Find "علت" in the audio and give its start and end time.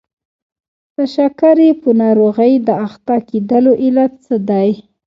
3.83-4.11